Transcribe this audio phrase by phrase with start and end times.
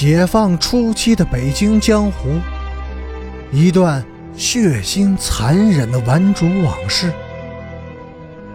[0.00, 2.40] 解放初期的北京江湖，
[3.52, 4.02] 一段
[4.34, 7.12] 血腥残忍的顽主往事。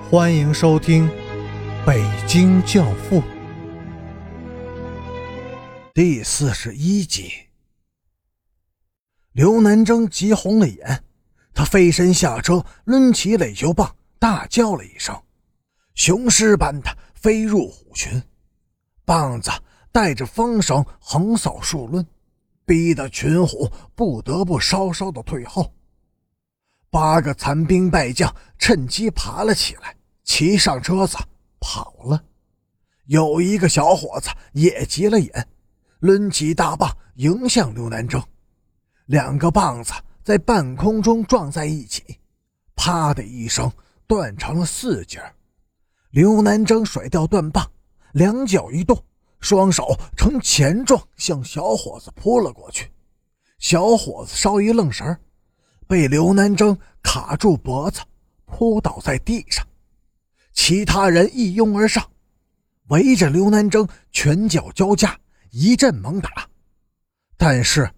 [0.10, 1.08] 欢迎收听
[1.86, 3.22] 《北京教父》
[5.94, 7.32] 第四十一集。
[9.34, 11.04] 刘南征急红了眼，
[11.54, 15.16] 他飞身下车，抡起垒球棒，大叫了一声，
[15.94, 18.20] 雄狮般的飞入虎群，
[19.06, 19.52] 棒子。
[19.96, 22.06] 带着风声横扫数轮，
[22.66, 25.74] 逼得群虎不得不稍稍的退后。
[26.90, 29.96] 八个残兵败将趁机爬了起来，
[30.26, 31.18] 骑上车子
[31.62, 32.22] 跑了。
[33.06, 35.48] 有一个小伙子也急了眼，
[36.00, 38.22] 抡起大棒迎向刘南征，
[39.06, 39.94] 两个棒子
[40.26, 42.20] 在半空中撞在一起，
[42.76, 43.72] 啪的一声
[44.06, 45.24] 断成了四截。
[46.10, 47.72] 刘南征甩掉断棒，
[48.12, 49.02] 两脚一动。
[49.40, 52.92] 双手呈前状向小伙子扑了过去，
[53.60, 55.18] 小伙子稍一愣神
[55.88, 58.02] 被刘南征卡住脖子，
[58.46, 59.66] 扑倒在地上。
[60.54, 62.04] 其他人一拥而上，
[62.88, 65.16] 围着刘南征，拳脚交加，
[65.52, 66.48] 一阵猛打。
[67.38, 67.92] 但是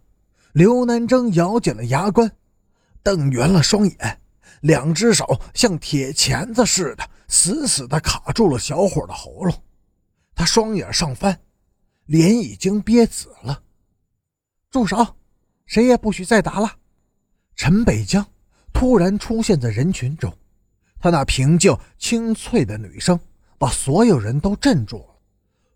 [0.53, 2.29] 刘南征咬紧了牙关，
[3.03, 4.21] 瞪圆了双眼，
[4.61, 9.53] 两只手像铁钳子似的，死死地卡住了小伙的喉咙。
[10.37, 11.41] 他双眼上翻，
[12.05, 13.63] 脸已经憋紫了。
[14.69, 15.15] 住手！
[15.65, 16.77] 谁也不许再打了！
[17.55, 18.23] 陈北江
[18.71, 20.31] 突然出现在人群中，
[20.99, 23.19] 他那平静清脆的女声
[23.57, 25.19] 把所有人都镇住了。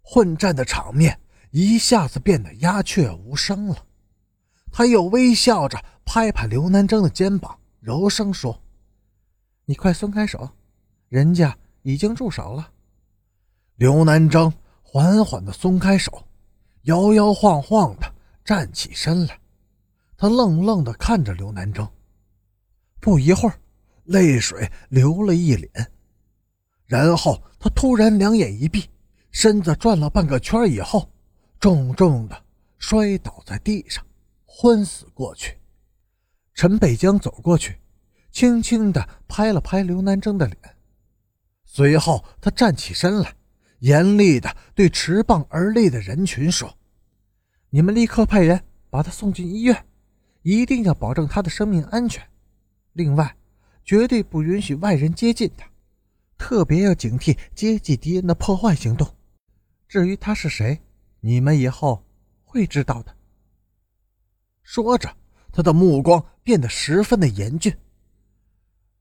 [0.03, 3.87] 混战的场面一下子变得鸦雀无声了。
[4.71, 8.61] 他又微笑着拍拍刘南征的肩膀，柔声说
[9.65, 10.47] ：“你快松开手，
[11.09, 12.71] 人家已经住手了。”
[13.81, 16.23] 刘南征缓缓地松开手，
[16.83, 18.13] 摇摇晃晃地
[18.45, 19.39] 站起身来。
[20.15, 21.89] 他愣愣地看着刘南征，
[22.99, 23.59] 不一会儿，
[24.03, 25.91] 泪水流了一脸。
[26.85, 28.87] 然后他突然两眼一闭，
[29.31, 31.09] 身子转了半个圈以后，
[31.59, 32.39] 重重地
[32.77, 34.05] 摔倒在地上，
[34.45, 35.57] 昏死过去。
[36.53, 37.79] 陈北江走过去，
[38.31, 40.75] 轻轻地拍了拍刘南征的脸，
[41.65, 43.33] 随后他站起身来。
[43.81, 46.77] 严厉地对持棒而立的人群说
[47.71, 49.85] ：“你们立刻派人把他送进医院，
[50.43, 52.23] 一定要保证他的生命安全。
[52.93, 53.35] 另外，
[53.83, 55.67] 绝对不允许外人接近他，
[56.37, 59.15] 特别要警惕阶级敌人的破坏行动。
[59.87, 60.79] 至于他是谁，
[61.19, 62.03] 你们以后
[62.43, 63.15] 会知道的。”
[64.61, 65.17] 说着，
[65.51, 67.75] 他的目光变得十分的严峻。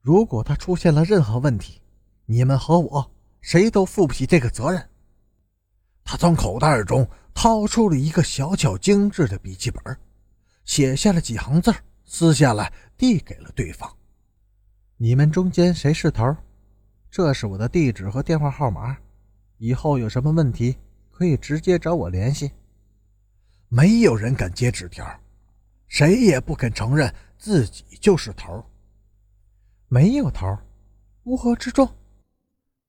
[0.00, 1.82] 如果他出现了任何问题，
[2.24, 3.12] 你们和我。
[3.40, 4.88] 谁都负不起这个责任。
[6.04, 9.96] 他从口袋中掏出了一个小巧精致的笔记本，
[10.64, 11.72] 写下了几行字，
[12.04, 13.90] 撕下来递给了对方。
[14.96, 16.36] 你们中间谁是头？
[17.10, 18.96] 这是我的地址和电话号码，
[19.58, 20.76] 以后有什么问题
[21.10, 22.50] 可以直接找我联系。
[23.68, 25.06] 没有人敢接纸条，
[25.86, 28.64] 谁也不肯承认自己就是头。
[29.88, 30.58] 没有头，
[31.24, 31.88] 乌合之众。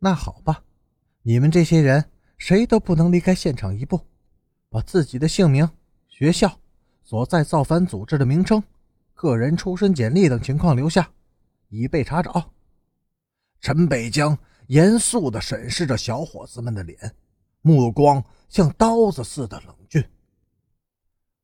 [0.03, 0.63] 那好吧，
[1.21, 4.01] 你们这些人谁都不能离开现场一步，
[4.67, 5.69] 把自己的姓名、
[6.07, 6.59] 学校、
[7.03, 8.63] 所在造反组织的名称、
[9.13, 11.07] 个人出身简历等情况留下，
[11.69, 12.51] 以备查找。
[13.59, 14.35] 陈北江
[14.65, 17.15] 严肃地审视着小伙子们的脸，
[17.61, 20.03] 目光像刀子似的冷峻。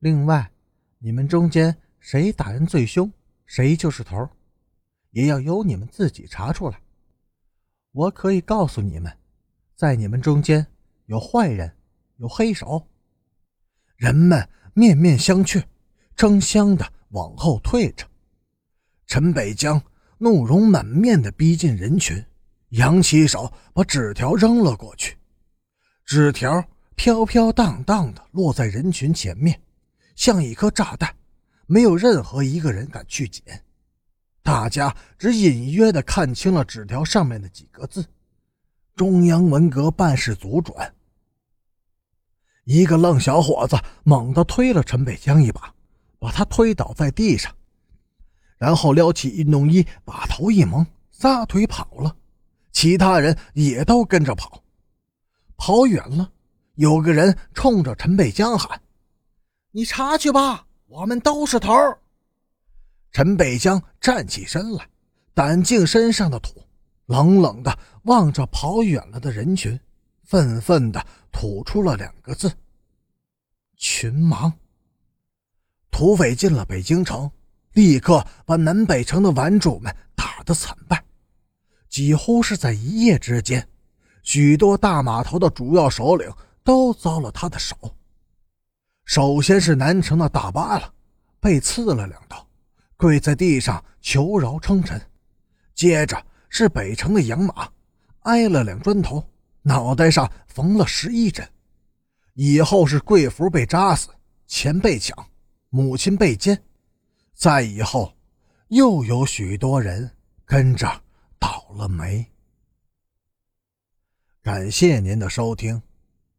[0.00, 0.50] 另外，
[0.98, 3.12] 你们中间谁打人最凶，
[3.46, 4.28] 谁就是头，
[5.10, 6.80] 也要由你们自己查出来。
[7.98, 9.12] 我可以告诉你们，
[9.74, 10.64] 在你们中间
[11.06, 11.68] 有坏人，
[12.18, 12.86] 有黑手。
[13.96, 15.64] 人们面面相觑，
[16.14, 18.06] 争相的往后退着。
[19.08, 19.82] 陈北江
[20.18, 22.24] 怒容满面的逼近人群，
[22.68, 25.16] 扬起手把纸条扔了过去。
[26.04, 29.60] 纸条飘飘荡荡的落在人群前面，
[30.14, 31.12] 像一颗炸弹，
[31.66, 33.64] 没有任何一个人敢去捡。
[34.48, 38.02] 大家只隐约的看清了纸条上面的几个字
[38.96, 40.94] ：“中央文革办事组转。”
[42.64, 45.74] 一个愣小伙子猛地推了陈北江一把，
[46.18, 47.54] 把他推倒在地上，
[48.56, 52.16] 然后撩起运动衣，把头一蒙，撒腿跑了。
[52.72, 54.64] 其他人也都跟着跑。
[55.58, 56.32] 跑远了，
[56.76, 58.80] 有个人冲着陈北江喊
[59.72, 61.74] ：“你查去吧，我们都是头。”
[63.12, 64.88] 陈北江站起身来，
[65.34, 66.62] 掸净身上的土，
[67.06, 69.78] 冷冷的望着跑远了的人群，
[70.24, 72.52] 愤愤的吐出了两个字
[73.76, 74.52] ：“群盲。
[75.90, 77.30] 土匪进了北京城，
[77.72, 81.02] 立刻把南北城的顽主们打得惨败，
[81.88, 83.68] 几乎是在一夜之间，
[84.22, 86.30] 许多大码头的主要首领
[86.62, 87.76] 都遭了他的手。
[89.04, 90.92] 首先是南城的大巴了，
[91.40, 92.47] 被刺了两刀，
[92.98, 94.98] 跪在地上求饶称臣；
[95.72, 97.70] 接着是北城的养马，
[98.24, 99.24] 挨了两砖头，
[99.62, 101.46] 脑袋上缝了十一针；
[102.34, 104.08] 以后是贵福被扎死，
[104.48, 105.16] 钱被抢。
[105.70, 106.60] 母亲被奸，
[107.34, 108.16] 再以后，
[108.68, 110.10] 又有许多人
[110.44, 111.02] 跟着
[111.38, 112.26] 倒了霉。
[114.42, 115.80] 感谢您的收听，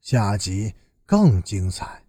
[0.02, 0.74] 下集
[1.06, 2.04] 更精彩。